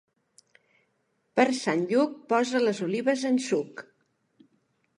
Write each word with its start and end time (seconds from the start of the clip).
Per 1.39 1.45
Sant 1.59 1.83
Lluc, 1.91 2.15
posa 2.33 2.63
les 2.69 2.81
olives 2.89 3.27
en 3.33 3.39
suc. 3.49 3.85